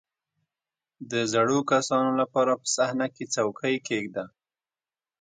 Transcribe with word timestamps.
•د 1.11 1.13
زړو 1.33 1.59
کسانو 1.71 2.11
لپاره 2.21 2.51
په 2.61 2.67
صحنه 2.75 3.07
کې 3.15 3.23
څوکۍ 3.33 3.75
کښېږده. 3.85 4.25